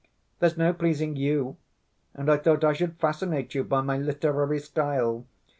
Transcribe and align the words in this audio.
"There's 0.39 0.57
no 0.57 0.73
pleasing 0.73 1.15
you! 1.15 1.57
And 2.15 2.27
I 2.31 2.37
thought 2.37 2.63
I 2.63 2.73
should 2.73 2.97
fascinate 2.99 3.53
you 3.53 3.63
by 3.63 3.81
my 3.81 3.99
literary 3.99 4.57
style. 4.59 5.27